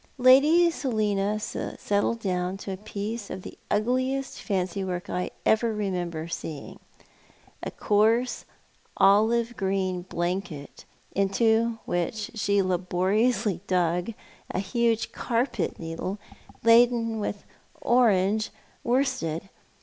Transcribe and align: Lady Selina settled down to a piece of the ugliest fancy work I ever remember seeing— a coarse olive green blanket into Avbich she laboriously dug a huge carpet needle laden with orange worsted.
Lady 0.17 0.71
Selina 0.71 1.39
settled 1.39 2.19
down 2.19 2.57
to 2.57 2.71
a 2.71 2.77
piece 2.77 3.29
of 3.29 3.43
the 3.43 3.55
ugliest 3.69 4.41
fancy 4.41 4.83
work 4.83 5.11
I 5.11 5.29
ever 5.45 5.71
remember 5.75 6.27
seeing— 6.27 6.79
a 7.61 7.69
coarse 7.69 8.43
olive 8.97 9.55
green 9.55 10.01
blanket 10.01 10.85
into 11.13 11.77
Avbich 11.87 12.31
she 12.33 12.63
laboriously 12.63 13.61
dug 13.67 14.15
a 14.49 14.57
huge 14.57 15.11
carpet 15.11 15.77
needle 15.77 16.17
laden 16.63 17.19
with 17.19 17.43
orange 17.83 18.49
worsted. 18.83 19.49